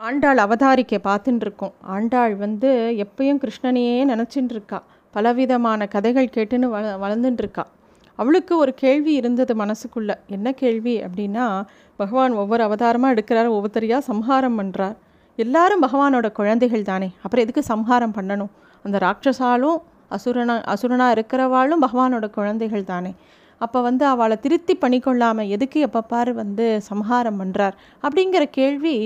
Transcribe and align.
ஆண்டாள் 0.00 0.36
அவதாரிக்கை 0.36 0.98
பார்த்துட்டு 1.04 1.40
இருக்கோம் 1.40 1.72
ஆண்டாள் 1.94 2.34
வந்து 2.36 2.68
எப்பயும் 3.04 3.40
கிருஷ்ணனையே 3.42 3.96
நினச்சிட்டு 4.10 4.54
இருக்கா 4.56 4.82
பலவிதமான 5.10 5.86
கதைகள் 5.86 6.28
கேட்டுன்னு 6.34 6.68
வள 6.74 6.92
வளர்ந்துட்டு 7.02 7.42
இருக்கா 7.44 7.66
அவளுக்கு 8.14 8.58
ஒரு 8.58 8.74
கேள்வி 8.74 9.12
இருந்தது 9.12 9.54
மனசுக்குள்ளே. 9.54 10.14
என்ன 10.26 10.52
கேள்வி 10.52 10.94
அப்படின்னா 11.02 11.64
பகவான் 11.96 12.32
ஒவ்வொரு 12.32 12.62
அவதாரமாக 12.62 13.14
எடுக்கிறார் 13.14 13.50
ஒவ்வொருத்தரையாக 13.56 13.98
சம்ஹாரம் 13.98 14.58
பண்ணுறார் 14.60 14.96
எல்லாரும் 15.36 15.82
பகவானோட 15.82 16.32
குழந்தைகள் 16.32 16.82
தானே. 16.82 17.08
அப்புறம் 17.22 17.44
எதுக்கு 17.44 17.62
சம்ஹாரம் 17.62 18.14
பண்ணணும்? 18.14 18.52
அந்த 18.82 18.98
ராட்சசாலும் 18.98 19.78
அசுரனா 20.10 20.56
அசுரனாக 20.74 21.16
இருக்கிறவாளும் 21.16 21.84
பகவானோட 21.86 22.30
குழந்தைகள் 22.30 22.84
தானே. 22.84 23.14
அப்போ 23.60 23.78
வந்து 23.88 24.04
அவளை 24.12 24.36
திருத்தி 24.44 24.74
பண்ணிக்கொள்ளாமல் 24.82 25.50
எதுக்கு 25.54 25.78
எப்போ 25.86 26.00
பாரு 26.12 26.32
வந்து 26.42 26.66
சம்ஹாரம் 26.90 27.40
பண்ணுறார் 27.40 27.76
அப்படிங்கிற 28.04 28.44
கேள்வி 28.58 28.96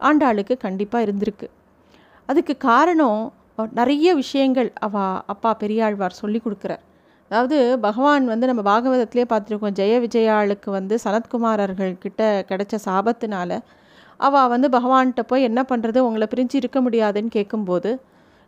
ஆண்டாளுக்கு 0.00 0.54
கண்டிப்பாக 0.66 1.04
இருந்திருக்கு. 1.06 1.46
அதுக்கு 2.28 2.54
காரணம் 2.70 3.20
நிறைய 3.78 4.08
விஷயங்கள் 4.22 4.70
அவ 4.86 4.94
அப்பா 5.32 5.50
பெரியாழ்வார் 5.62 6.20
சொல்லி 6.22 6.38
கொடுக்குறார். 6.44 6.82
அதாவது 7.30 7.58
பகவான் 7.86 8.24
வந்து 8.32 8.48
நம்ம 8.50 8.62
பாகவதத்திலே 8.70 9.24
பார்த்துருக்கோம் 9.32 9.76
ஜெய 9.78 9.94
விஜயாளுக்கு 10.06 10.68
வந்து 10.78 10.94
சனத்குமாரர்கள் 11.04 11.92
கிட்ட 12.04 12.22
கிடைச்ச 12.50 12.78
சாபத்தினால 12.86 13.60
அவள் 14.20 14.50
வந்து 14.54 14.68
பகவான்கிட்ட 14.76 15.22
போய் 15.30 15.48
என்ன 15.48 15.60
பண்ணுறது 15.70 15.98
உங்களை 16.08 16.26
பிரிஞ்சு 16.32 16.56
இருக்க 16.60 16.78
முடியாதுன்னு 16.86 17.30
கேட்கும்போது 17.36 17.90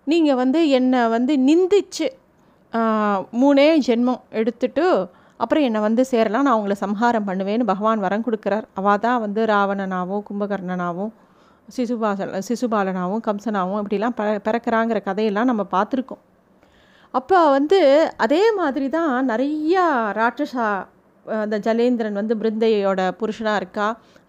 நீங்கள் 0.06 0.38
வந்து 0.42 0.60
என்னை 0.78 1.02
வந்து 1.16 1.34
நிந்திச்சு 1.48 2.06
மூணே 3.40 3.66
ஜென்மம் 3.88 4.22
எடுத்துட்டு 4.40 4.86
அப்புறம் 5.40 5.64
என்னை 5.68 5.80
வந்து 5.86 6.02
சேரலாம் 6.10 6.44
நான் 6.46 6.56
அவங்கள 6.56 6.74
சம்ஹாரம் 6.84 7.26
பண்ணுவேன்னு 7.28 7.64
பகவான் 7.70 8.04
வரம் 8.04 8.24
கொடுக்குறார். 8.26 8.66
அவள் 8.80 9.02
தான் 9.06 9.22
வந்து 9.24 9.40
ராவணனாவும் 9.52 10.22
கும்பகர்ணனாவும் 10.28 11.12
சிசுபாச 11.76 12.40
சிசுபாலனாவும் 12.48 13.22
கம்சனாவும் 13.26 13.80
இப்படிலாம் 13.82 14.16
ப 14.18 14.24
பிறக்கிறாங்கிற 14.46 14.98
கதையெல்லாம் 15.08 15.50
நம்ம 15.50 15.62
பார்த்துருக்கோம். 15.76 16.22
அப்போ 17.18 17.38
வந்து 17.56 17.78
அதே 18.24 18.42
மாதிரி 18.60 18.86
தான் 18.96 19.12
நிறையா 19.32 19.84
ராட்சசா 20.20 20.68
அந்த 21.26 21.56
ஜலேந்திரன் 21.66 22.18
வந்து 22.20 22.34
பிருந்தையோட 22.40 23.02
புருஷனாக 23.20 23.60
இருக்கா. 23.62 23.86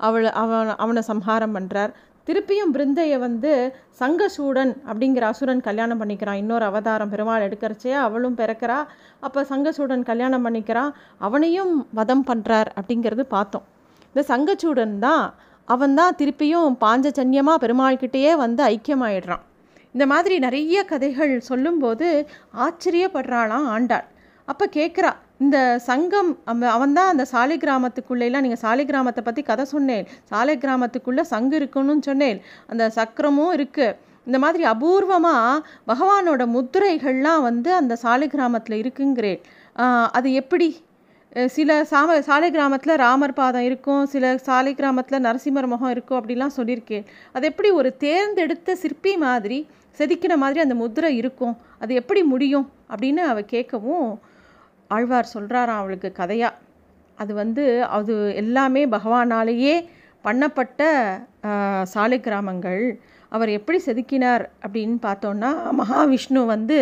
அவள் 0.07 0.27
அவன் 0.41 0.69
அவனை 0.83 1.01
சம்ஹாரம் 1.11 1.55
பண்ணுறார் 1.57 1.93
திருப்பியும் 2.27 2.71
பிருந்தையை 2.75 3.17
வந்து 3.25 3.51
சங்கசூடன் 3.99 4.71
அப்படிங்கிற 4.89 5.23
அசுரன் 5.31 5.65
கல்யாணம் 5.67 5.99
பண்ணிக்கிறான். 6.01 6.39
இன்னொரு 6.41 6.65
அவதாரம் 6.69 7.11
பெருமாள் 7.13 7.45
எடுக்கிறச்சே 7.47 7.93
அவளும் 8.05 8.37
பிறக்கிறா. 8.39 8.77
அப்போ 9.25 9.41
சங்கசூடன் 9.51 10.03
கல்யாணம் 10.09 10.45
பண்ணிக்கிறான். 10.45 10.91
அவனையும் 11.27 11.73
வதம் 11.99 12.25
பண்ணுறார் 12.29 12.71
அப்படிங்கிறது 12.79 13.25
பார்த்தோம். 13.35 13.65
இந்த 14.11 14.23
சங்கச்சூடன் 14.31 14.95
தான் 15.05 15.25
அவன் 15.73 15.95
தான் 15.99 16.17
திருப்பியும் 16.21 16.73
பாஞ்சஜன்யமாக 16.85 17.63
பெருமாள்கிட்டேயே 17.65 18.33
வந்து 18.45 18.63
ஐக்கியமாயிடுறான். 18.73 19.43
இந்த 19.95 20.05
மாதிரி 20.13 20.35
நிறைய 20.45 20.77
கதைகள் 20.91 21.33
சொல்லும்போது 21.49 22.07
ஆச்சரியப்படுறாளாம் 22.65 23.67
ஆண்டாள். 23.75 24.05
அப்போ 24.51 24.65
கேட்குறா 24.77 25.11
இந்த 25.43 25.57
சங்கம் 25.87 26.31
அவன் 26.75 26.95
தான் 26.97 27.11
அந்த 27.13 27.23
சாலை 27.31 27.55
கிராமத்துக்குள்ளேலாம் 27.63 28.43
நீங்கள் 28.45 28.61
சாலை 28.65 28.83
கிராமத்தை 28.89 29.21
பற்றி 29.27 29.41
கதை 29.49 29.65
சொன்னேன். 29.73 30.05
சாலை 30.31 30.55
கிராமத்துக்குள்ளே 30.63 31.23
சங்கு 31.33 31.55
இருக்குன்னு 31.59 32.07
சொன்னேன். 32.09 32.39
அந்த 32.71 32.83
சக்கரமும் 32.97 33.53
இருக்குது 33.57 33.95
இந்த 34.27 34.37
மாதிரி 34.43 34.63
அபூர்வமாக 34.73 35.61
பகவானோட 35.89 36.43
முத்திரைகள்லாம் 36.55 37.41
வந்து 37.47 37.69
அந்த 37.79 37.93
சாலை 38.03 38.27
கிராமத்தில் 38.33 38.77
இருக்குங்கிறேன். 38.83 39.39
அது 40.17 40.29
எப்படி? 40.41 40.69
சில 41.55 41.69
சாம 41.89 42.17
சாலை 42.27 42.49
கிராமத்தில் 42.55 42.99
ராமர் 43.03 43.37
பாதம் 43.39 43.65
இருக்கும் 43.69 44.03
சில 44.13 44.25
சாலை 44.47 44.71
கிராமத்தில் 44.79 45.23
நரசிம்மர் 45.25 45.67
முகம் 45.71 45.93
இருக்கும் 45.95 46.19
அப்படிலாம் 46.19 46.55
சொல்லியிருக்கேன். 46.57 47.05
அது 47.35 47.49
எப்படி 47.51 47.69
ஒரு 47.79 47.89
தேர்ந்தெடுத்த 48.03 48.75
சிற்பி 48.83 49.13
மாதிரி 49.25 49.59
செதுக்கின 49.99 50.37
மாதிரி 50.43 50.59
அந்த 50.65 50.75
முத்திரை 50.83 51.11
இருக்கும்? 51.21 51.55
அது 51.83 51.91
எப்படி 52.01 52.21
முடியும்? 52.31 52.65
அப்படின்னு 52.93 53.21
அவள் 53.31 53.51
கேட்கவும் 53.53 54.07
ஆழ்வார் 54.91 55.33
சொல்கிறாராம் 55.33 55.81
அவளுக்கு 55.81 56.09
கதையாக 56.21 56.61
அது 57.17 57.33
வந்து 57.41 57.65
அது 57.97 58.13
எல்லாமே 58.41 58.81
பகவானாலேயே 58.95 59.75
பண்ணப்பட்ட 60.25 60.81
சாலை 61.93 62.17
கிராமங்கள். 62.25 62.83
அவர் 63.35 63.49
எப்படி 63.57 63.77
செதுக்கினார் 63.85 64.43
அப்படின்னு 64.63 64.97
பார்த்தோன்னா 65.05 65.49
மகாவிஷ்ணு 65.79 66.41
வந்து 66.53 66.77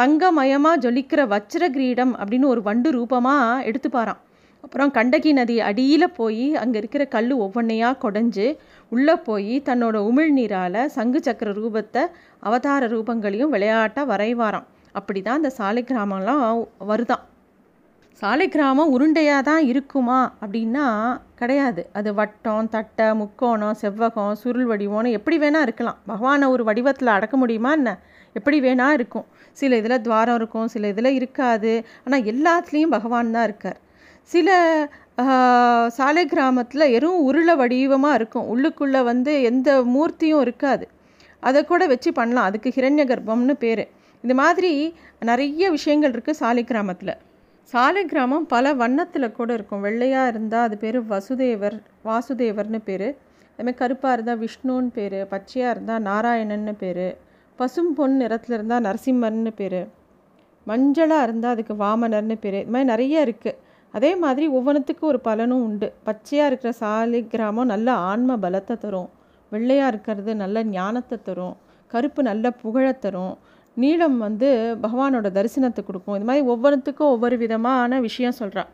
தங்கமயமாக 0.00 0.80
ஜொலிக்கிற 0.84 1.20
வச்சிர 1.32 1.64
கிரீடம் 1.76 2.12
அப்படின்னு 2.20 2.46
ஒரு 2.52 2.62
வண்டு 2.68 2.90
ரூபமாக 2.96 3.64
எடுத்துப்பாராம். 3.68 4.20
அப்புறம் 4.64 4.92
கண்டகி 4.96 5.32
நதி 5.38 5.56
அடியில் 5.68 6.14
போய் 6.18 6.46
அங்கே 6.62 6.78
இருக்கிற 6.82 7.04
கல் 7.14 7.32
ஒவ்வொன்றையாக 7.44 8.00
குடஞ்சி 8.04 8.46
உள்ளே 8.92 9.16
போய் 9.28 9.54
தன்னோட 9.68 9.96
உமிழ்நீரால் 10.10 10.80
சங்கு 10.96 11.20
சக்கர 11.26 11.50
ரூபத்தை 11.60 12.04
அவதார 12.48 12.88
ரூபங்களையும் 12.94 13.52
விளையாட்டாக 13.56 14.10
வரைவாராம். 14.12 14.68
அப்படி 14.98 15.20
தான் 15.22 15.40
அந்த 15.40 15.52
சாலை 15.58 15.84
கிராமம்லாம் 15.90 16.64
வருதான். 16.90 17.24
சாலை 18.22 18.44
கிராமம் 18.54 18.90
உருண்டையாக 18.94 19.42
தான் 19.48 19.62
இருக்குமா 19.68 20.18
அப்படின்னா 20.42 20.84
கிடையாது. 21.38 21.82
அது 21.98 22.10
வட்டம் 22.18 22.68
தட்டை 22.74 23.06
முக்கோணம் 23.20 23.78
செவ்வகம் 23.80 24.34
சுருள் 24.42 24.68
வடிவம்னு 24.70 25.14
எப்படி 25.18 25.36
வேணால் 25.44 25.64
இருக்கலாம். 25.66 25.98
பகவானை 26.10 26.48
ஒரு 26.54 26.64
வடிவத்தில் 26.68 27.10
அடக்க 27.14 27.36
முடியுமா 27.42 27.70
என்ன? 27.78 27.92
எப்படி 28.38 28.58
வேணால் 28.66 28.94
இருக்கும். 28.98 29.26
சில 29.60 29.80
இதில் 29.80 30.04
துவாரம் 30.04 30.38
இருக்கும் 30.40 30.68
சில 30.74 30.92
இதில் 30.92 31.10
இருக்காது. 31.18 31.72
ஆனால் 32.04 32.28
எல்லாத்துலேயும் 32.32 32.94
பகவான் 32.96 33.34
தான் 33.36 33.46
இருக்கார். 33.48 33.80
சில 34.34 34.48
சாலை 35.98 36.24
கிராமத்தில் 36.34 36.86
எறும் 36.98 37.18
உருளை 37.30 37.56
வடிவமாக 37.62 38.20
இருக்கும். 38.22 38.46
உள்ளுக்குள்ளே 38.54 39.02
வந்து 39.10 39.34
எந்த 39.50 39.68
மூர்த்தியும் 39.96 40.44
இருக்காது. 40.46 40.86
அதை 41.48 41.64
கூட 41.72 41.82
வச்சு 41.94 42.12
பண்ணலாம். 42.20 42.48
அதுக்கு 42.50 42.74
ஹிரண்ய 42.78 43.08
கர்ப்பம்னு 43.10 43.58
பேர். 43.66 43.84
இந்த 44.24 44.36
மாதிரி 44.44 44.72
நிறைய 45.32 45.70
விஷயங்கள் 45.78 46.16
இருக்குது 46.16 46.40
சாலை 46.44 46.64
கிராமத்தில் 46.72 47.14
சாலை 47.70 48.04
கிராமம் 48.04 48.46
பல 48.46 48.72
வண்ணத்தில் 48.74 49.32
கூட 49.32 49.50
இருக்கும். 49.54 49.80
வெள்ளையாக 49.80 50.28
இருந்தால் 50.28 50.62
அது 50.62 50.76
பேர் 50.78 50.98
வசுதேவர் 51.12 51.76
வாசுதேவர்னு 52.04 52.80
பேர். 52.84 53.08
அதுமாதிரி 53.58 53.74
கருப்பாக 53.74 54.14
இருந்தால் 54.16 54.40
விஷ்ணுன்னு 54.44 54.90
பேர். 54.92 55.18
பச்சையாக 55.26 55.72
இருந்தால் 55.74 56.02
நாராயணன்னு 56.02 56.74
பேர். 56.78 57.06
பசும் 57.58 57.94
பொன் 57.94 58.16
நிறத்தில் 58.16 58.54
இருந்தால் 58.54 58.84
நரசிம்மர்னு 58.84 59.52
பேர். 59.54 59.80
மஞ்சளாக 60.66 61.22
இருந்தால் 61.22 61.54
அதுக்கு 61.54 61.74
வாமனர்னு 61.74 62.36
பேர். 62.40 62.58
இது 62.62 62.70
மாதிரி 62.70 62.90
நிறைய 62.90 63.26
இருக்குது 63.26 63.58
அதே 63.94 64.16
மாதிரி 64.16 64.48
ஒவ்வொன்றுத்துக்கும் 64.48 65.10
ஒரு 65.12 65.20
பலனும் 65.20 65.64
உண்டு. 65.64 65.88
பச்சையாக 66.04 66.50
இருக்கிற 66.50 66.72
சாலை 66.72 67.20
கிராமம் 67.26 67.66
நல்ல 67.66 67.92
ஆன்ம 68.10 68.36
பலத்தை 68.36 68.76
தரும். 68.78 69.10
வெள்ளையாக 69.52 69.90
இருக்கிறது 69.92 70.36
நல்ல 70.36 70.62
ஞானத்தை 70.76 71.18
தரும். 71.22 71.56
கருப்பு 71.86 72.22
நல்ல 72.22 72.50
புகழை 72.62 72.92
தரும். 72.98 73.34
நீளம் 73.76 74.16
வந்து 74.26 74.48
பகவானோட 74.84 75.28
தரிசனத்தை 75.38 75.82
கொடுக்கும். 75.84 76.16
இது 76.18 76.26
மாதிரி 76.30 76.44
ஒவ்வொருத்துக்கும் 76.52 77.12
ஒவ்வொரு 77.14 77.36
விதமான 77.44 78.00
விஷயம் 78.06 78.38
சொல்கிறான் 78.40 78.70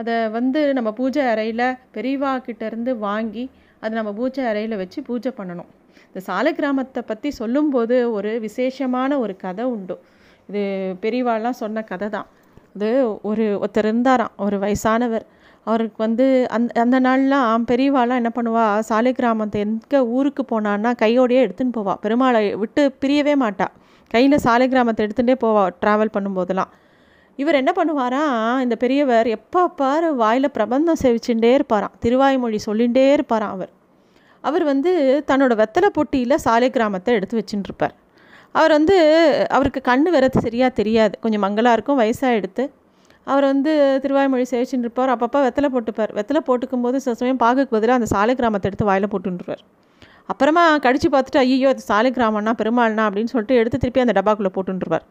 அதை 0.00 0.14
வந்து 0.36 0.60
நம்ம 0.76 0.90
பூஜை 0.98 1.22
அறையில் 1.32 1.66
பெரியவா 1.94 2.32
கிட்டேருந்து 2.46 2.92
வாங்கி 3.06 3.44
அதை 3.82 3.92
நம்ம 3.98 4.12
பூஜை 4.20 4.42
அறையில் 4.50 4.80
வச்சு 4.82 4.98
பூஜை 5.08 5.30
பண்ணணும். 5.38 5.70
இந்த 6.08 6.20
சாலை 6.28 6.50
கிராமத்தை 6.58 7.00
பற்றி 7.10 7.28
சொல்லும்போது 7.40 7.96
ஒரு 8.16 8.30
விசேஷமான 8.46 9.18
ஒரு 9.24 9.34
கதை 9.44 9.64
உண்டு. 9.74 9.96
இது 10.48 10.62
பெரியவாலாம் 11.02 11.60
சொன்ன 11.62 11.82
கதை 11.90 12.08
தான் 12.16 12.28
இது 12.76 12.90
ஒரு 13.30 13.44
ஒருத்தர் 13.62 13.88
இருந்தாராம் 13.90 14.32
ஒரு 14.46 14.56
வயசானவர். 14.64 15.26
அவருக்கு 15.66 15.98
வந்து 16.06 16.26
அந் 16.56 16.66
அந்த 16.82 16.96
நாள்லாம் 17.06 17.64
பெரியவாலாம் 17.70 18.20
என்ன 18.20 18.30
பண்ணுவா 18.36 18.64
சாலை 18.90 19.12
கிராமத்தை 19.12 19.58
எங்கே 19.66 20.00
ஊருக்கு 20.16 20.42
போனான்னா 20.52 20.90
கையோடையே 21.02 21.40
எடுத்துன்னு 21.46 21.76
போவாள் 21.78 22.00
பெருமாளை 22.04 22.40
விட்டு 22.62 22.82
பிரியவே 23.02 23.34
மாட்டாள் 23.42 23.74
கையில் 24.14 24.42
சாலை 24.46 24.66
கிராமத்தை 24.68 25.02
எடுத்துகிட்டே 25.06 25.36
போவா 25.44 25.62
ட்ராவல் 25.82 26.14
பண்ணும்போதெல்லாம். 26.16 26.70
இவர் 27.38 27.58
என்ன 27.60 27.72
பண்ணுவாரா? 27.78 28.22
இந்த 28.64 28.74
பெரியவர் 28.82 29.28
எப்போ 29.38 29.60
பாரு 29.80 30.08
வாயில் 30.22 30.54
பிரபந்தம் 30.56 31.00
சேவிச்சுட்டே 31.02 31.50
இருப்பாராம். 31.58 31.94
திருவாய்மொழி 32.04 32.58
சொல்லிகிட்டே 32.68 33.04
இருப்பாராம் 33.16 33.54
அவர். 33.56 33.72
அவர் 34.44 34.64
வந்து 34.72 34.92
தன்னோட 35.30 35.52
வெத்தலை 35.60 35.88
பொட்டியில் 35.98 36.42
சாலை 36.46 36.68
கிராமத்தை 36.76 37.14
எடுத்து 37.18 37.38
வச்சுட்டுருப்பார். 37.38 37.94
அவர் 38.54 38.72
வந்து 38.78 38.96
அவருக்கு 39.56 39.80
கண் 39.90 40.04
வரது 40.16 40.42
சரியாக 40.46 40.72
தெரியாது. 40.80 41.14
கொஞ்சம் 41.24 41.44
மங்களாக 41.46 41.76
இருக்கும் 41.76 42.00
வயசாக 42.02 42.38
எடுத்து 42.40 42.64
அவர் 43.32 43.46
வந்து 43.52 43.72
திருவாய்மொழி 44.02 44.44
சேவிச்சுட்டு 44.52 44.86
இருப்பார் 44.86 45.12
அப்பப்போ 45.14 45.38
வெத்தலை 45.46 45.68
போட்டுப்பார். 45.74 46.12
வெத்தலை 46.18 46.40
போட்டுக்கும் 46.48 46.84
போது 46.86 46.96
சில 47.04 47.14
சமயம் 47.20 47.42
பாகுக்கு 47.44 47.74
பதிலாக 47.76 48.00
அந்த 48.00 48.08
சாலை 48.14 48.34
கிராமத்தை 48.40 48.68
எடுத்து 48.70 48.88
வாயில் 48.90 49.10
போட்டுருவார் 49.12 49.64
அப்புறமா 50.28 50.78
கடிச்சு 50.78 51.08
பார்த்துட்டு 51.12 51.38
ஐயோ 51.38 51.68
அது 51.68 51.80
சாலை 51.80 52.10
பெருமாள்னா 52.10 53.06
அப்படின்னு 53.06 53.24
சொல்லிட்டு 53.24 53.54
எடுத்து 53.54 53.78
திருப்பி 53.78 54.00
அந்த 54.00 54.12
டப்பாக்குள்ளே 54.12 54.52
போட்டுருவார் 54.54 55.06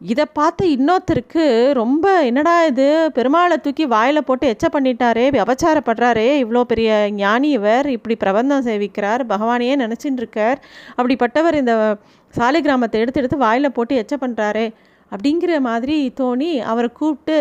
இதை 0.00 0.24
பார்த்து 0.32 0.64
இன்னொருத்தருக்கு 0.70 1.72
ரொம்ப 1.72 2.24
என்னடா 2.24 2.66
இது 2.66 3.10
பெருமாளை 3.14 3.56
தூக்கி 3.56 3.84
வாயில் 3.84 4.24
போட்டு 4.24 4.46
எச்ச 4.46 4.66
பண்ணிட்டாரே 4.72 5.24
அபச்சாரப்படுறாரே 5.40 6.28
இவ்வளோ 6.44 6.60
பெரிய 6.60 7.08
ஞானி 7.10 7.50
இவர் 7.50 7.86
இப்படி 7.86 8.14
பிரபந்தம் 8.14 8.66
சேவிக்கிறார் 8.66 9.26
பகவானையே 9.26 9.76
நினச்சின்னு 9.76 10.16
இருக்கார் 10.16 10.58
அப்படிப்பட்டவர் 10.98 11.54
இந்த 11.54 11.96
சாலை 12.34 12.60
கிராமத்தை 12.60 13.00
எடுத்து 13.00 13.20
எடுத்து 13.20 13.36
வாயில் 13.36 13.72
போட்டு 13.72 13.96
எச்ச 13.96 14.16
பண்ணுறாரே 14.20 14.72
அப்படிங்கிற 15.12 15.52
மாதிரி 15.68 15.96
தோணி 16.20 16.50
அவரை 16.70 16.88
கூப்பிட்டு 17.00 17.36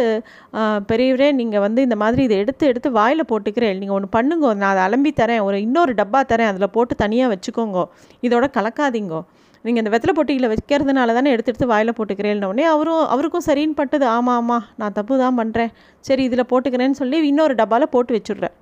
பெரியவரே 0.90 1.30
நீங்கள் 1.40 1.64
வந்து 1.66 1.82
இந்த 1.88 1.98
மாதிரி 2.04 2.22
இதை 2.28 2.38
எடுத்து 2.44 2.70
எடுத்து 2.72 2.90
வாயில் 3.00 3.30
போட்டுக்கிறேன். 3.32 3.80
நீங்கள் 3.82 3.98
ஒன்று 3.98 4.10
பண்ணுங்க. 4.18 4.54
நான் 4.62 4.72
அதை 4.74 4.84
அலம்பி 4.90 5.12
தரேன். 5.22 5.42
ஒரு 5.48 5.58
இன்னொரு 5.66 5.94
டப்பா 6.02 6.22
தரேன். 6.32 6.52
அதில் 6.54 6.74
போட்டு 6.76 6.96
தனியாக 7.04 7.34
வச்சுக்கோங்க. 7.34 7.84
இதோட 8.28 8.48
கலக்காதீங்கோ. 8.58 9.22
நீங்கள் 9.66 9.82
இந்த 9.84 9.92
வெத்தலை 9.94 10.14
பொட்டியில் 10.18 10.50
வைக்கிறதுனால 10.52 11.14
தானே 11.18 11.30
எடுத்து 11.36 11.52
எடுத்து 11.52 11.72
வாயில் 11.72 11.96
போட்டுக்கிறேன்னொடனே 11.98 12.66
அவரும் 12.74 13.04
அவருக்கும் 13.14 13.46
சரின்னு 13.50 13.78
பட்டது. 13.80 14.06
ஆமாம் 14.18 14.38
ஆமாம் 14.42 14.66
நான் 14.82 14.96
தப்பு 15.00 15.14
தான் 15.24 15.38
பண்ணுறேன் 15.42 15.74
சரி 16.10 16.24
இதில் 16.30 16.50
போட்டுக்கிறேன்னு 16.52 17.00
சொல்லி 17.02 17.20
இன்னொரு 17.32 17.56
டப்பாவில் 17.62 17.94
போட்டு 17.96 18.14
வச்சுட்றேன். 18.18 18.56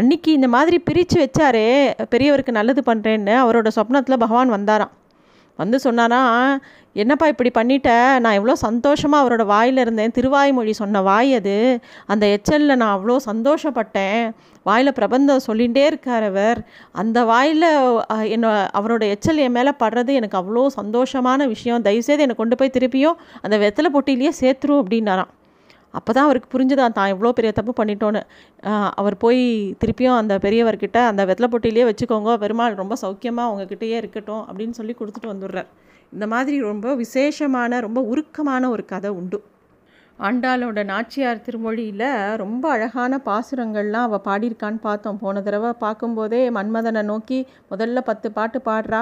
அன்னைக்கு 0.00 0.30
இந்த 0.38 0.48
மாதிரி 0.56 0.76
பிரித்து 0.88 1.16
வச்சாரே 1.24 1.66
பெரியவருக்கு 2.12 2.58
நல்லது 2.58 2.82
பண்ணுறேன்னு 2.90 3.34
அவரோட 3.44 3.70
சொப்னத்தில் 3.78 4.22
பகவான் 4.24 4.54
வந்தாராம். 4.56 4.92
வந்து 5.60 5.78
சொன்னானா 5.84 6.20
என்னப்பா 7.02 7.26
இப்படி 7.32 7.50
பண்ணிட்ட? 7.58 7.90
நான் 8.22 8.36
எவ்வளோ 8.38 8.54
சந்தோஷமாக 8.64 9.22
அவரோட 9.22 9.44
வாயில் 9.52 9.80
இருந்தேன். 9.82 10.14
திருவாய்மொழி 10.16 10.72
சொன்ன 10.80 11.02
வாய் 11.08 11.30
அது. 11.38 11.56
அந்த 12.12 12.24
எச்சலில் 12.36 12.80
நான் 12.82 12.94
அவ்வளோ 12.96 13.16
சந்தோஷப்பட்டேன். 13.30 14.22
வாயில் 14.68 14.96
பிரபந்தம் 14.98 15.44
சொல்லிகிட்டே 15.46 15.84
இருக்கார் 15.90 16.26
அவர். 16.30 16.58
அந்த 17.02 17.18
வாயில் 17.32 17.68
என்ன 18.36 18.54
அவரோட 18.80 19.04
எச்சல் 19.14 19.44
என் 19.46 19.56
மேலே 19.58 19.74
படுறது 19.84 20.14
எனக்கு 20.20 20.40
அவ்வளோ 20.42 20.66
சந்தோஷமான 20.80 21.46
விஷயம். 21.54 21.86
தயவுசெய்து 21.88 22.26
என்னை 22.26 22.38
கொண்டு 22.42 22.58
போய் 22.62 22.76
திருப்பியும் 22.78 23.20
அந்த 23.40 23.58
வெத்தலை 23.64 23.92
பொட்டிலேயே 23.98 24.34
சேர்த்துரும் 24.42 24.82
அப்படின்னாராம். 24.82 25.32
அப்போ 25.98 26.10
தான் 26.16 26.26
அவருக்கு 26.28 26.48
புரிஞ்சுதான் 26.54 26.96
தான் 26.98 27.12
எவ்வளோ 27.14 27.32
பெரிய 27.38 27.50
தப்பு 27.58 27.72
பண்ணிட்டோன்னு. 27.80 28.22
அவர் 29.00 29.16
போய் 29.24 29.42
திருப்பியும் 29.82 30.18
அந்த 30.20 30.34
பெரியவர்கிட்ட 30.44 30.98
அந்த 31.10 31.24
வெத்தலை 31.30 31.48
பொட்டிலேயே 31.54 31.86
வச்சுக்கோங்க 31.90 32.34
பெருமாள் 32.44 32.80
ரொம்ப 32.82 32.96
சௌக்கியமாக 33.02 33.52
உங்ககிட்டயே 33.52 33.96
இருக்கட்டும் 34.02 34.42
அப்படின்னு 34.48 34.78
சொல்லி 34.80 34.96
கொடுத்துட்டு 35.00 35.32
வந்துடுறார். 35.34 35.70
இந்த 36.12 36.26
மாதிரி 36.34 36.56
ரொம்ப 36.70 36.94
விசேஷமான 37.02 37.80
ரொம்ப 37.86 38.00
உருக்கமான 38.12 38.68
ஒரு 38.74 38.84
கதை 38.92 39.10
உண்டு. 39.20 39.40
ஆண்டாளோட 40.18 40.80
நாச்சியார் 40.90 41.44
திருமொழியில் 41.46 42.08
ரொம்ப 42.42 42.64
அழகான 42.70 43.18
பாசுரங்கள்லாம் 43.28 44.06
அவள் 44.08 44.24
பாடியிருக்கான்னு 44.28 44.80
பார்த்தோம். 44.88 45.18
போன 45.22 45.42
தடவை 45.46 45.70
பார்க்கும்போதே 45.84 46.42
மன்மதனை 46.56 47.02
நோக்கி 47.10 47.38
முதல்ல 47.70 48.00
பத்து 48.10 48.30
பாட்டு 48.38 48.60
பாடுறா 48.68 49.00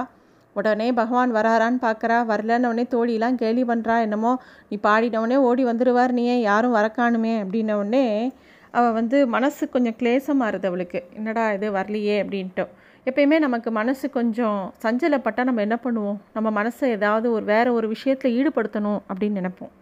உடனே 0.52 0.93
பகவான் 0.93 1.35
வராரான்னு 1.35 1.81
பார்க்குறா. 1.87 2.19
வரலன்னொடனே 2.32 2.85
தோழிலாம் 2.91 3.35
கேலி 3.35 3.62
பண்ணுறா 3.62 4.00
என்னமோ 4.00 4.43
நீ 4.69 4.79
பாடினவுடனே 4.82 5.37
ஓடி 5.37 5.64
வந்துடுவார் 5.64 6.11
நீ 6.11 6.25
ஏன் 6.25 6.41
யாரும் 6.41 6.75
வரக்கானுமே 6.75 7.35
அப்படின்னவுடனே 7.44 8.32
அவள் 8.70 8.93
வந்து 8.93 9.26
மனசு 9.26 9.69
கொஞ்சம் 9.69 9.94
கிளேசமாக 9.99 10.47
இருது 10.47 10.69
அவளுக்கு. 10.69 11.02
என்னடா 11.14 11.52
இது? 11.52 11.73
வரலையே 11.73 12.17
அப்படின்ட்டு. 12.25 12.67
எப்பயுமே 13.06 13.38
நமக்கு 13.38 13.70
மனசு 13.70 14.11
கொஞ்சம் 14.11 14.75
சஞ்சலப்பட்டால் 14.82 15.44
நம்ம 15.44 15.61
என்ன 15.61 15.79
பண்ணுவோம்? 15.85 16.19
நம்ம 16.32 16.62
மனசை 16.62 16.85
ஏதாவது 16.85 17.32
ஒரு 17.32 17.44
வேறு 17.44 17.75
ஒரு 17.75 17.88
விஷயத்தில் 17.88 18.37
ஈடுபடுத்தணும் 18.37 19.00
அப்படின்னு 19.08 19.41
நினைப்போம். 19.41 19.73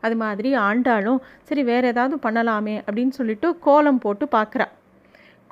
அது 0.00 0.16
மாதிரி 0.16 0.56
ஆண்டாலும் 0.56 1.18
சரி 1.42 1.62
வேறு 1.62 1.86
ஏதாவது 1.88 2.30
பண்ணலாமே 2.30 2.76
அப்படின்னு 2.86 3.08
சொல்லிட்டு 3.08 3.58
கோலம் 3.58 3.98
போட்டு 3.98 4.28
பார்க்குறா. 4.32 4.66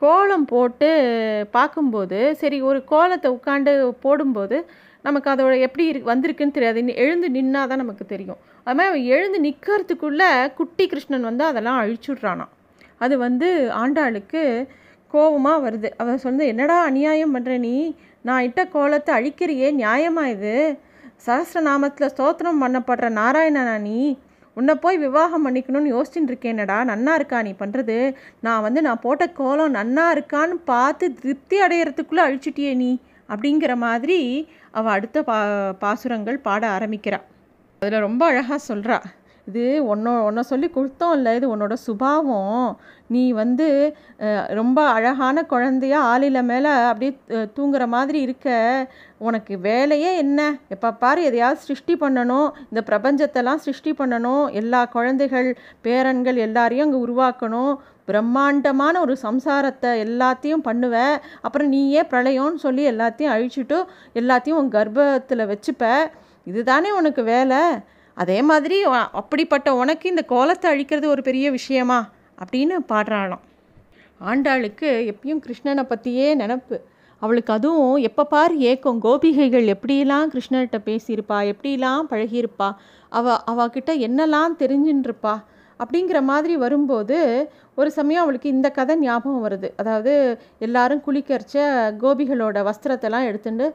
கோலம் 0.02 0.46
போட்டு 0.52 0.88
பார்க்கும்போது 1.50 2.18
சரி 2.40 2.58
ஒரு 2.70 2.80
கோலத்தை 2.84 3.28
உட்காந்து 3.36 3.72
போடும்போது 4.04 4.56
நமக்கு 5.06 5.28
அதோட 5.32 5.54
எப்படி 5.66 5.84
இரு 5.86 5.98
வந்திருக்குன்னு 6.12 6.56
தெரியாது. 6.56 6.80
எழுந்து 7.04 7.28
நின்னா 7.36 7.60
தான் 7.70 7.82
நமக்கு 7.82 8.04
தெரியும். 8.06 8.40
அது 8.66 8.76
மாதிரி 8.78 9.04
எழுந்து 9.16 9.38
நிற்கிறதுக்குள்ளே 9.46 10.30
குட்டி 10.58 10.84
கிருஷ்ணன் 10.86 11.28
வந்து 11.30 11.44
அதெல்லாம் 11.44 11.80
அழிச்சுட்றானான் 11.82 12.52
அது 13.04 13.14
வந்து 13.18 13.48
ஆண்டாளுக்கு 13.82 14.42
கோபமாக 15.14 15.58
வருது. 15.66 15.88
அவன் 16.02 16.22
சொன்னது 16.24 16.46
என்னடா 16.52 16.76
அநியாயம் 16.90 17.34
பண்ணுற 17.36 17.58
நீ? 17.58 17.76
நான் 18.28 18.44
இட்ட 18.46 18.60
கோலத்தை 18.66 19.10
அழிக்கிறியே 19.18 19.68
நியாயமாக 19.82 20.32
இது? 20.36 20.54
சகசிரநாமத்தில் 21.26 22.12
ஸ்தோத்திரம் 22.14 22.62
பண்ணப்படுற 22.64 23.06
நாராயணனா 23.20 23.76
நீ? 23.88 24.00
உன்னை 24.56 24.74
போய் 24.76 24.96
விவாகம் 24.98 25.44
பண்ணிக்கணும்னு 25.46 25.92
யோசிச்சுட்டு 25.92 26.30
இருக்கேனடா 26.32 26.76
நன்னா 26.84 27.14
இருக்கா 27.14 27.38
நீ 27.42 27.52
பண்ணுறது 27.58 27.96
நான் 28.40 28.62
வந்து 28.62 28.80
நான் 28.82 29.02
போட்ட 29.02 29.24
கோலம் 29.32 29.74
நன்னா 29.74 30.04
இருக்கான்னு 30.10 30.56
பார்த்து 30.64 31.06
திருப்தி 31.14 31.58
அடையிறதுக்குள்ளே 31.66 32.22
அழிச்சிட்டியே 32.26 32.72
நீ 32.74 32.90
அப்படிங்கிற 33.28 33.72
மாதிரி 33.78 34.18
அவள் 34.70 34.92
அடுத்த 34.92 35.22
பா 35.22 35.36
பாசுரங்கள் 35.80 36.38
பாட 36.40 36.62
ஆரம்பிக்கிறாள் 36.68 37.26
அதில் 37.82 38.04
ரொம்ப 38.04 38.22
அழகாக 38.26 38.60
சொல்கிறா 38.68 38.98
இது 39.48 39.64
ஒன்னோ 39.92 40.12
ஒன்றை 40.28 40.42
சொல்லி 40.50 40.68
கொடுத்தோம் 40.76 41.14
இல்லை 41.16 41.32
இது 41.38 41.46
உன்னோட 41.54 41.74
சுபாவம். 41.86 42.68
நீ 43.14 43.22
வந்து 43.40 43.66
ரொம்ப 44.58 44.78
அழகான 44.96 45.44
குழந்தையா 45.52 45.98
ஆளில 46.12 46.38
மேலே 46.50 46.70
அப்படியே 46.90 47.12
தூங்குற 47.56 47.84
மாதிரி 47.94 48.18
இருக்க. 48.26 48.48
உனக்கு 49.26 49.54
வேலையே 49.68 50.10
என்ன? 50.24 50.40
எப்போ 50.74 50.88
பாரு 51.02 51.20
எதையாவது 51.28 51.60
சிருஷ்டி 51.68 51.96
பண்ணணும். 52.04 52.48
இந்த 52.70 52.82
பிரபஞ்சத்தெல்லாம் 52.90 53.64
சிருஷ்டி 53.66 53.94
பண்ணணும். 54.00 54.44
எல்லா 54.62 54.80
குழந்தைகள் 54.96 55.50
பேரன்கள் 55.86 56.44
எல்லாரையும் 56.46 56.86
அங்கே 56.88 57.04
உருவாக்கணும். 57.06 57.74
பிரம்மாண்டமான 58.10 58.94
ஒரு 59.04 59.14
சம்சாரத்தை 59.26 59.90
எல்லாத்தையும் 60.06 60.66
பண்ணுவ. 60.68 60.96
அப்புறம் 61.46 61.72
நீயே 61.74 62.02
பிரளயம்னு 62.12 62.64
சொல்லி 62.66 62.84
எல்லாத்தையும் 62.92 63.34
அழிச்சுட்டு 63.34 63.78
எல்லாத்தையும் 64.20 64.60
உன் 64.62 64.76
கர்ப்பத்தில் 64.76 65.50
வச்சுப்ப. 65.52 65.84
இதுதானே 66.50 66.90
உனக்கு 67.00 67.22
வேலை? 67.34 67.60
அதே 68.16 68.38
மாதிரி 68.42 68.78
அப்படிப்பட்ட 69.20 69.74
உனக்கு 69.74 70.08
இந்த 70.08 70.22
கோலத்தை 70.22 70.68
அழிக்கிறது 70.72 71.06
ஒரு 71.06 71.22
பெரிய 71.22 71.46
விஷயமா? 71.50 71.98
அப்படின்னு 72.42 72.76
பாடுறாளாம். 72.88 73.44
ஆண்டாளுக்கு 74.20 74.88
எப்பயும் 75.12 75.40
கிருஷ்ணனை 75.46 75.82
பற்றியே 75.82 76.28
நினப்பு. 76.36 76.76
அவளுக்கு 77.22 77.52
அதுவும் 77.52 77.96
எப்போ 78.02 78.24
பார் 78.24 78.54
ஏக்கம் 78.68 79.02
கோபிகைகள் 79.02 79.66
எப்படிலாம் 79.74 80.28
கிருஷ்ணர்கிட்ட 80.32 80.78
பேசியிருப்பா? 80.88 81.38
எப்படிலாம் 81.52 82.02
பழகியிருப்பா? 82.10 82.68
அவ 83.12 83.26
அவகிட்ட 83.52 83.90
என்னெல்லாம் 84.06 84.56
தெரிஞ்சுட்டுருப்பா 84.58 85.34
அப்படிங்கிற 85.80 86.18
மாதிரி 86.30 86.54
வரும்போது 86.64 87.18
ஒரு 87.80 87.90
சமயம் 87.98 88.24
அவளுக்கு 88.24 88.48
இந்த 88.56 88.68
கதை 88.78 88.94
ஞாபகம் 89.04 89.44
வருது. 89.46 89.68
அதாவது 89.80 90.12
எல்லாரும் 90.66 91.02
குளிக்கரிச்ச 91.06 91.56
கோபிகளோட 92.02 92.58
வஸ்திரத்தெல்லாம் 92.68 93.28
எடுத்துட்டு 93.30 93.66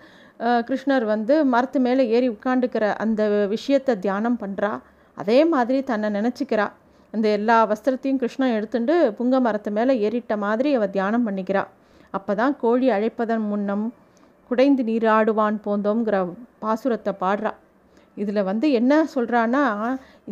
கிருஷ்ணர் 0.68 1.06
வந்து 1.14 1.34
மரத்து 1.54 1.80
மேலே 1.88 2.04
ஏறி 2.16 2.28
உட்காந்துக்கிற 2.36 2.86
அந்த 3.04 3.24
விஷயத்தை 3.56 3.96
தியானம் 4.06 4.40
பண்ணுறா 4.44 4.72
அதே 5.18 5.40
மாதிரி 5.54 5.80
தன்னை 5.90 6.10
நினச்சிக்கிறா. 6.18 6.68
அந்த 7.14 7.28
எல்லா 7.38 7.58
வஸ்திரத்தையும் 7.72 8.22
கிருஷ்ணன் 8.22 8.56
எடுத்துட்டு 8.58 8.96
புங்க 9.18 9.40
மரத்து 9.48 9.72
மேலே 9.78 9.94
ஏறிட்ட 10.08 10.36
மாதிரி 10.46 10.70
அவள் 10.78 10.94
தியானம் 10.96 11.26
பண்ணிக்கிறா. 11.28 11.64
அப்போ 12.18 12.32
தான் 12.42 12.54
கோழி 12.64 12.88
அழைப்பதன் 12.96 13.46
முன்னம் 13.52 13.86
குடைந்து 14.52 14.84
நீராடுவான் 14.90 15.58
போந்தோங்கிற 15.66 16.18
பாசுரத்தை 16.64 17.14
பாடுறா. 17.24 17.52
இதில் 18.22 18.48
வந்து 18.50 18.68
என்ன 18.80 18.94
சொல்கிறான்னா 19.14 19.62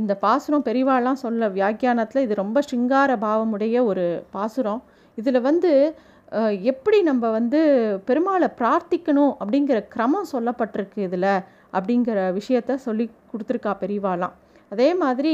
இந்த 0.02 0.14
பாசுரம் 0.26 0.66
பெரிவாலாம் 0.68 1.22
சொல்ல 1.24 1.48
வியாக்கியானத்தில் 1.58 2.26
இது 2.26 2.42
ரொம்ப 2.44 2.60
சிங்கார 2.72 3.16
பாவமுடைய 3.26 3.78
ஒரு 3.92 4.06
பாசுரம். 4.36 4.82
இதில் 5.18 5.46
வந்து 5.50 5.72
எப்படி 6.72 6.98
நம்ம 7.10 7.30
வந்து 7.38 7.60
பெருமாளை 8.08 8.48
பிரார்த்திக்கணும் 8.60 9.34
அப்படிங்கிற 9.42 9.78
கிரமம் 9.94 10.30
சொல்லப்பட்டிருக்கு 10.34 11.00
இதில் 11.08 11.32
அப்படிங்கிற 11.78 12.20
விஷயத்த 12.38 12.78
சொல்லி 12.86 13.06
கொடுத்துருக்கா 13.32 13.74
பெரிவாலாம் 13.84 14.36
அதே 14.74 14.90
மாதிரி 15.02 15.34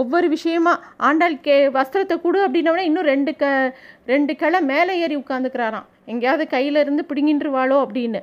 ஒவ்வொரு 0.00 0.26
விஷயமா 0.34 0.72
ஆண்டாள் 1.08 1.36
கே 1.46 1.56
வஸ்திரத்தை 1.76 2.16
கொடு 2.24 2.38
அப்படின்னோடனே 2.46 2.84
இன்னும் 2.90 3.08
ரெண்டு 3.12 3.32
க 3.40 3.44
ரெண்டு 4.12 4.32
கிளை 4.42 4.60
மேலே 4.72 4.94
ஏறி 5.04 5.16
உட்காந்துக்கிறாராம் 5.22 5.88
எங்கேயாவது 6.12 6.44
கையில் 6.54 6.82
இருந்து 6.82 7.02
பிடுங்கின்றுவாளோ 7.08 7.76
அப்படின்னு. 7.84 8.20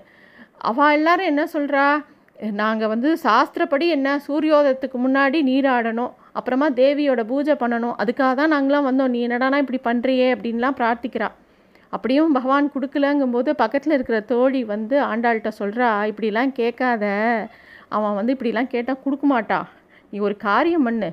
அவள் 0.70 0.96
எல்லாரும் 0.98 1.30
என்ன 1.32 1.44
சொல்கிறா 1.56 1.86
நாங்கள் 2.52 2.88
வந்து 2.88 3.18
சாஸ்திரப்படி 3.24 3.88
என்ன 3.88 4.22
சூரியோதயத்துக்கு 4.28 4.98
முன்னாடி 5.06 5.40
நீராடணும் 5.50 6.12
அப்புறமா 6.32 6.70
தேவியோட 6.70 7.24
பூஜை 7.24 7.54
பண்ணணும் 7.54 7.96
அதுக்காக 7.98 8.34
தான் 8.36 8.54
நாங்களாம் 8.54 8.88
வந்தோம். 8.90 9.08
நீ 9.08 9.28
என்னடானா 9.28 9.58
இப்படி 9.64 9.80
பண்ணுறியே 9.84 10.28
அப்படின்லாம் 10.36 10.78
பிரார்த்திக்கிறா. 10.80 11.30
அப்படியும் 11.90 12.32
பகவான் 12.32 12.72
கொடுக்கலங்கும்போது 12.76 13.50
பக்கத்தில் 13.50 13.94
இருக்கிற 13.94 14.20
தோழி 14.20 14.64
வந்து 14.64 14.96
ஆண்டாள்கிட்ட 15.04 15.52
சொல்கிறா 15.60 15.90
இப்படிலாம் 16.12 16.52
கேட்காத. 16.52 17.04
அவன் 17.90 18.16
வந்து 18.16 18.34
இப்படிலாம் 18.34 18.68
கேட்டால் 18.68 19.02
கொடுக்க 19.04 19.28
மாட்டா. 19.34 19.60
நீ 20.10 20.20
ஒரு 20.20 20.38
காரியம் 20.38 20.84
பண்ணு. 20.84 21.12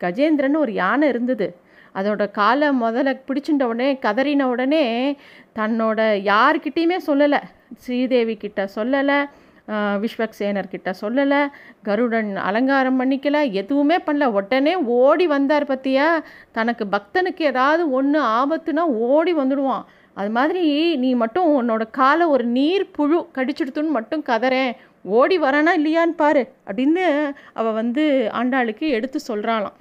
கஜேந்திரன் 0.00 0.56
ஒரு 0.56 0.72
யானை 0.72 1.08
இருந்தது. 1.08 1.56
அதோட 1.94 2.30
காலை 2.30 2.68
முதல்ல 2.68 3.20
பிடிச்சிட்ட 3.28 3.62
உடனே 3.62 3.98
கதறின 4.06 4.42
உடனே 4.42 5.16
தன்னோட 5.58 6.00
யார்கிட்டேயுமே 6.32 6.98
சொல்லலை. 7.06 7.40
ஸ்ரீதேவி 7.78 8.36
கிட்ட 8.36 8.68
சொல்லலை. 8.76 9.28
விஸ்வக்சேனர்கிட்ட 9.72 10.92
சொல்லலை. 11.00 11.48
கருடன் 11.82 12.36
அலங்காரம் 12.36 13.00
பண்ணிக்கல. 13.00 13.50
எதுவுமே 13.52 13.96
பண்ணல. 13.96 14.24
உடனே 14.24 14.74
ஓடி 14.74 15.26
வந்தார் 15.26 15.64
பற்றியா 15.64 16.06
தனக்கு 16.52 16.86
பக்தனுக்கு 16.92 17.42
ஏதாவது 17.42 17.90
ஒன்று 17.90 18.22
ஆபத்துனா 18.22 18.78
ஓடி 18.78 19.34
வந்துடுவான். 19.34 19.84
அது 20.14 20.30
மாதிரி 20.30 20.96
நீ 20.96 21.14
மட்டும் 21.14 21.48
உன்னோட 21.58 21.82
காலை 21.90 22.26
ஒரு 22.26 22.44
நீர் 22.44 22.90
புழு 22.90 23.28
கடிச்சிடுத்துன்னு 23.34 23.88
மட்டும் 23.88 24.24
கதறேன். 24.28 24.72
ஓடி 25.02 25.40
வரானா 25.40 25.70
இல்லையான்னு 25.76 26.14
பாரு. 26.16 26.48
அப்படின்னு 26.66 27.32
அவள் 27.52 27.72
வந்து 27.72 28.30
ஆண்டாளுக்கு 28.34 28.88
எடுத்து 28.88 29.20
சொல்கிறாளாம் 29.28 29.76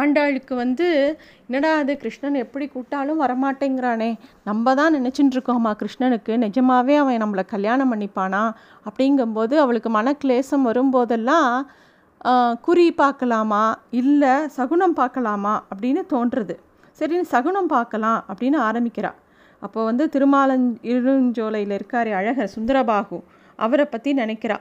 ஆண்டாளுக்கு 0.00 0.54
வந்து 0.62 0.86
என்னடா 1.46 1.70
அது 1.80 1.92
கிருஷ்ணன் 2.02 2.36
எப்படி 2.42 2.66
கூப்பிட்டாலும் 2.74 3.22
வரமாட்டேங்கிறானே. 3.24 4.10
நம்ம 4.48 4.74
தான் 4.80 4.94
நினச்சிட்டு 4.98 5.36
இருக்கோம்மா 5.36 5.72
கிருஷ்ணனுக்கு. 5.80 6.32
நிஜமாகவே 6.44 6.94
அவன் 7.02 7.22
நம்மளை 7.24 7.44
கல்யாணம் 7.54 7.92
பண்ணிப்பானா? 7.92 8.42
அப்படிங்கும்போது 8.88 9.56
அவளுக்கு 9.64 9.92
மனக்லேசம் 9.98 10.66
வரும்போதெல்லாம் 10.70 11.50
குறி 12.66 12.86
பார்க்கலாமா? 13.02 13.64
இல்லை 14.00 14.34
சகுனம் 14.56 14.98
பார்க்கலாமா? 15.00 15.54
அப்படின்னு 15.72 16.02
தோன்றுறது. 16.14 16.56
சரின்னு 16.98 17.32
சகுனம் 17.34 17.72
பார்க்கலாம் 17.74 18.20
அப்படின்னு 18.30 18.58
ஆரம்பிக்கிறாள் 18.68 19.18
அப்போ 19.62 19.80
வந்து 19.88 20.04
திருமாலன் 20.14 20.64
இருஞ்சோலையில் 20.92 21.74
இருக்கார் 21.76 22.08
அழகர் 22.18 22.54
சுந்தரபாகு. 22.54 23.18
அவரை 23.58 23.86
பற்றி 23.92 24.10
நினைக்கிறா. 24.20 24.56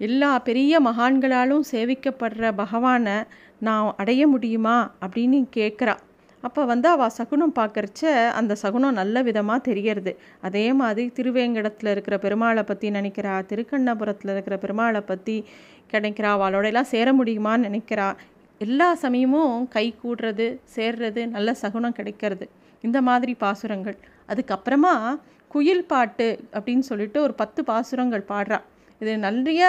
எல்லா 0.00 0.30
பெரிய 0.48 0.80
மகான்களாலும் 0.80 1.62
சேவிக்கப்படுற 1.70 2.46
பகவானை 2.54 3.14
நான் 3.66 3.94
அடைய 3.96 4.22
முடியுமா 4.26 4.76
அப்படின்னு 5.04 5.38
கேட்குறா 5.56 5.94
அப்போ 6.42 6.62
வந்து 6.64 6.88
அவள் 6.88 7.14
சகுனம் 7.18 7.54
பார்க்கறச்ச 7.58 8.02
அந்த 8.38 8.52
சகுனம் 8.62 8.98
நல்ல 8.98 9.22
விதமாக 9.22 9.60
தெரியறது. 9.68 10.12
அதே 10.40 10.64
மாதிரி 10.80 11.06
திருவேங்கடத்தில் 11.16 11.90
இருக்கிற 11.94 12.16
பெருமாளை 12.24 12.62
பற்றி 12.62 12.90
நினைக்கிறா 12.90 13.32
திருக்கண்ணபுரத்தில் 13.50 14.32
இருக்கிற 14.34 14.56
பெருமாளை 14.64 15.00
பற்றி 15.00 15.36
கிடைக்கிறா 15.92 16.30
அவளோடையெல்லாம் 16.36 16.92
சேர 16.92 17.08
முடியுமான்னு 17.12 17.66
நினைக்கிறா. 17.68 18.08
எல்லா 18.60 18.94
சமயமும் 19.04 19.56
கை 19.68 19.86
கூடுறது 20.02 20.46
சேர்றது 20.76 21.24
நல்ல 21.36 21.54
சகுனம் 21.62 21.96
கிடைக்கிறது. 21.98 22.46
இந்த 22.84 22.98
மாதிரி 23.02 23.34
பாசுரங்கள். 23.34 23.98
அதுக்கப்புறமா 24.28 24.94
குயில் 25.50 25.86
பாட்டு 25.86 26.28
அப்படின்னு 26.56 26.84
சொல்லிட்டு 26.92 27.18
ஒரு 27.22 27.34
பத்து 27.34 27.60
பாசுரங்கள் 27.64 28.24
பாடுறா. 28.32 28.60
இது 29.02 29.12
நிறைய 29.26 29.62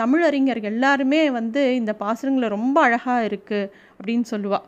தமிழறிஞர் 0.00 0.60
எல்லாருமே 0.70 1.20
வந்து 1.38 1.62
இந்த 1.80 1.92
பாசுரங்களை 2.02 2.48
ரொம்ப 2.56 2.76
அழகாக 2.86 3.26
இருக்குது 3.28 3.70
அப்படின்னு 3.98 4.26
சொல்லுவாள் 4.32 4.66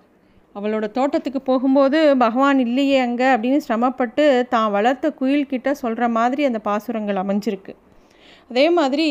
அவளோட 0.57 0.87
தோட்டத்துக்கு 0.97 1.41
போகும்போது 1.49 2.01
பகவான் 2.25 2.61
இல்லையே 2.67 2.99
அங்கே 3.07 3.29
அப்படின்னு 3.35 3.61
சிரமப்பட்டு 3.67 4.25
தான் 4.53 4.69
வளர்த்த 4.77 5.11
குயில்கிட்ட 5.21 5.71
சொல்கிற 5.81 6.05
மாதிரி 6.19 6.43
அந்த 6.49 6.61
பாசுரங்கள் 6.69 7.19
அமைஞ்சிருக்கு. 7.23 7.73
அதே 8.51 8.67
மாதிரி 8.79 9.09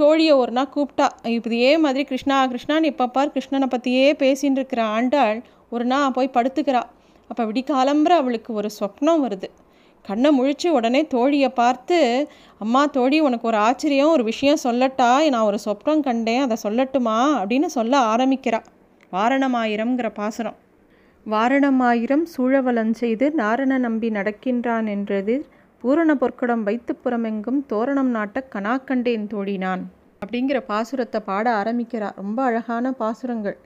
தோழியை 0.00 0.34
ஒரு 0.42 0.52
நாள் 0.58 0.72
கூப்பிட்டா 0.74 1.06
இப்படியே 1.36 1.70
மாதிரி 1.84 2.04
கிருஷ்ணா 2.10 2.36
கிருஷ்ணான்னு 2.52 2.90
இப்போ 2.92 3.06
பார் 3.16 3.34
கிருஷ்ணனை 3.34 3.68
பற்றியே 3.74 4.06
பேசின்னு 4.22 4.60
இருக்கிற 4.60 4.82
ஆண்டாள் 4.96 5.38
ஒரு 5.74 5.84
நாள் 5.92 6.14
போய் 6.16 6.34
படுத்துக்கிறா. 6.36 6.82
அப்போ 7.30 7.42
விடிக்காலம்புற 7.50 8.14
அவளுக்கு 8.22 8.50
ஒரு 8.60 8.70
சொப்னம் 8.78 9.22
வருது. 9.26 9.48
கண்ணை 10.02 10.30
முழிச்சு 10.40 10.68
உடனே 10.68 11.06
தோழியை 11.14 11.48
பார்த்து 11.48 12.28
அம்மா 12.58 12.86
தோழி 12.86 13.20
உனக்கு 13.20 13.46
ஒரு 13.46 13.56
ஆச்சரியம் 13.56 14.10
ஒரு 14.10 14.24
விஷயம் 14.24 14.56
சொல்லட்டா? 14.64 15.28
நான் 15.28 15.44
ஒரு 15.44 15.58
சொப்னம் 15.64 16.00
கண்டேன் 16.00 16.40
அதை 16.40 16.56
சொல்லட்டுமா? 16.62 17.18
அப்படின்னு 17.42 17.64
சொல்ல 17.64 17.98
ஆரம்பிக்கிறா. 17.98 18.60
வாரணமாயிரம்ங்கிற 19.12 20.08
பாசுரம். 20.14 20.56
வாரணமாயிரம் 21.30 22.24
சூழவலஞ்செய்து 22.36 23.30
நாரண 23.30 23.78
நம்பி 23.78 24.10
நடக்கின்றான் 24.10 24.88
என்றது 24.88 25.46
பூரண 25.78 26.14
பொற்கடம் 26.14 26.62
வைத்து 26.62 26.98
புறமெங்கும் 27.04 27.60
தோரணம் 27.66 28.14
நாட்ட 28.14 28.40
கனாக்கண்டேன் 28.54 29.26
தோழினான் 29.34 29.82
அப்படிங்கிற 30.22 30.58
பாசுரத்தை 30.68 31.18
பாட 31.18 31.62
ஆரம்பிக்கிறா. 31.62 32.10
ரொம்ப 32.16 32.42
அழகான 32.42 32.92
பாசுரங்கள். 32.92 33.58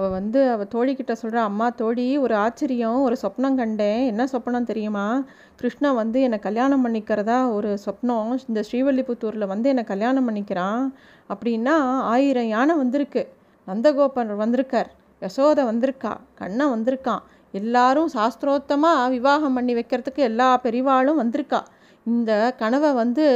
அவள் 0.00 0.16
வந்து 0.18 0.50
அவள் 0.50 0.72
தோழிக்கிட்ட 0.74 1.14
சொல்கிறா 1.22 1.40
அம்மா 1.48 1.70
தோழி 1.70 2.18
ஒரு 2.18 2.34
ஆச்சரியம் 2.34 3.00
ஒரு 3.02 3.16
சொப்னம் 3.22 3.54
கண்டேன். 3.54 4.06
என்ன 4.06 4.24
சொப்னம் 4.24 4.68
தெரியுமா? 4.70 5.24
கிருஷ்ணா 5.56 5.92
வந்து 5.92 6.20
என்னை 6.20 6.38
கல்யாணம் 6.38 6.82
பண்ணிக்கிறதா 6.86 7.52
ஒரு 7.52 7.78
சொப்னம். 7.86 8.38
இந்த 8.48 8.60
ஸ்ரீவல்லிபுத்தூரில் 8.70 9.46
வந்து 9.46 9.68
என்னை 9.68 9.84
கல்யாணம் 9.84 10.28
பண்ணிக்கிறான். 10.28 10.84
அப்படின்னா 11.28 11.76
ஆயிரம் 12.14 12.48
யானை 12.48 12.76
வந்திருக்கு. 12.76 13.22
நந்தகோபன் 13.66 14.36
வந்திருக்கார். 14.36 14.90
யசோதை 15.20 15.64
வந்திருக்கா. 15.70 16.14
கண்ணன் 16.34 16.72
வந்திருக்கான். 16.74 17.22
எல்லாரும் 17.52 18.10
சாஸ்திரோத்தமாக 18.14 19.10
விவாகம் 19.10 19.54
பண்ணி 19.54 19.74
வைக்கிறதுக்கு 19.74 20.24
எல்லா 20.30 20.60
பெரிவாளும் 20.62 21.20
வந்திருக்கா. 21.22 21.60
இந்த 22.06 22.54
கனவை 22.58 22.92
வந்து 22.92 23.26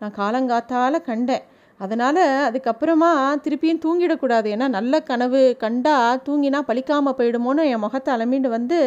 நான் 0.00 0.18
காலங்காத்தால் 0.18 1.02
கண்டேன். 1.10 1.44
அதனால் 1.84 2.20
அதுக்கப்புறமா 2.48 3.10
திருப்பியும் 3.44 3.80
தூங்கிடக்கூடாது. 3.84 4.48
ஏன்னா 4.54 4.66
நல்ல 4.76 5.00
கனவு 5.10 5.40
கண்டா 5.64 5.94
தூங்கினா 6.26 6.60
பழிக்காமல் 6.68 7.16
போயிடுமோன்னு 7.18 7.64
என் 7.72 7.84
முகத்தை 7.84 8.10
அலமிண்டு 8.16 8.50
வந்து 8.56 8.78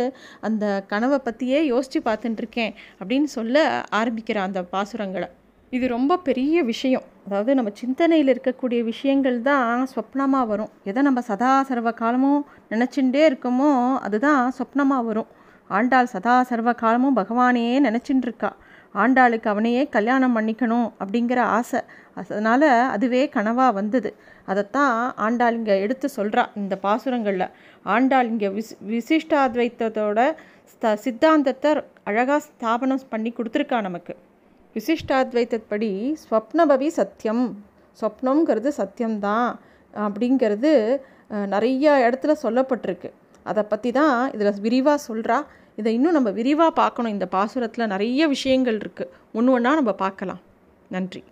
அந்த 0.48 0.66
கனவை 0.92 1.20
பற்றியே 1.28 1.60
யோசித்து 1.74 2.02
பார்த்துட்டுருக்கேன் 2.06 2.74
அப்படின்னு 3.00 3.30
சொல்ல 3.38 3.66
ஆரம்பிக்கிறான் 4.00 4.50
அந்த 4.50 4.64
பாசுரங்களை. 4.74 5.30
இது 5.72 5.86
ரொம்ப 5.96 6.18
பெரிய 6.28 6.58
விஷயம். 6.72 7.06
அதாவது 7.26 7.52
நம்ம 7.60 7.70
சிந்தனையில் 7.80 8.32
இருக்கக்கூடிய 8.34 8.82
விஷயங்கள் 8.92 9.38
தான் 9.48 9.88
சொப்னமாக 9.96 10.46
வரும். 10.52 10.72
எதை 10.90 11.02
நம்ம 11.08 11.22
சதா 11.30 11.52
சர்வ 11.70 11.92
காலமும் 12.02 12.42
நினச்சிட்டே 12.74 13.24
இருக்கோமோ 13.32 13.72
அதுதான் 14.08 14.44
சொப்னமாக 14.60 15.08
வரும். 15.10 15.30
ஆண்டாள் 15.70 16.10
சதா 16.14 16.36
சர்வ 16.50 16.74
காலமும் 16.82 17.18
பகவானே 17.18 17.66
நினச்சிட்டு 17.88 18.26
இருக்கா 18.28 18.52
ஆண்டாளுக்கு 19.04 19.48
அவனையே 19.54 19.84
கல்யாணம் 19.96 20.36
பண்ணிக்கணும் 20.38 20.88
அப்படிங்கிற 21.02 21.40
ஆசை. 21.58 21.82
அதனால் 22.20 22.68
அதுவே 22.94 23.22
கனவாக 23.36 23.72
வந்தது. 23.80 24.10
அதைத்தான் 24.52 24.94
ஆண்டாள் 25.26 25.58
இங்கே 25.60 25.76
எடுத்து 25.86 26.08
சொல்கிறா 26.18 26.44
இந்த 26.62 26.76
பாசுரங்களில். 26.86 27.50
ஆண்டாள் 27.96 28.30
இங்கே 28.34 28.50
விசிஷ்டாத்வைத்தோட 28.56 28.88
விசிஷ்டாத்வைத்தத்தோட 28.94 30.20
சித்தாந்தத்தை 31.04 31.72
அழகாக 32.10 32.40
ஸ்தாபனம் 32.48 33.06
பண்ணி 33.14 33.30
கொடுத்துருக்கா 33.38 33.78
நமக்கு. 33.88 34.14
விசிஷ்டாத்வைத்தப்படி 34.76 35.92
ஸ்வப்னபவி 36.24 36.90
சத்தியம் 37.00 37.46
சொப்னங்கிறது 38.00 38.72
சத்தியம்தான் 38.82 39.48
அப்படிங்கிறது 39.94 40.72
நிறைய 41.54 41.94
இடத்துல 42.08 42.34
சொல்லப்பட்டிருக்கு. 42.44 43.10
அதை 43.50 43.64
பற்றி 43.72 43.90
தான் 44.00 44.18
இதில் 44.36 44.62
விரிவாக 44.66 45.00
சொல்கிறா 45.08 45.38
இதை 45.80 45.94
இன்னும் 45.94 46.12
நம்ம 46.12 46.30
விரிவாக 46.30 46.72
பார்க்கணும். 46.72 47.12
இந்த 47.12 47.28
பாசுரத்தில் 47.32 47.92
நிறைய 47.94 48.28
விஷயங்கள் 48.28 48.78
இருக்குது 48.78 49.12
ஒன்று 49.34 49.52
ஒன்றா 49.52 49.74
நம்ம 49.74 49.92
பார்க்கலாம். 50.04 50.42
நன்றி. 50.90 51.24